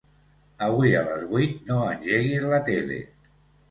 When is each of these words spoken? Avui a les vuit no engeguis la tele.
Avui 0.67 0.95
a 1.03 1.05
les 1.11 1.29
vuit 1.35 1.63
no 1.71 1.79
engeguis 1.93 2.53
la 2.57 2.65
tele. 2.75 3.03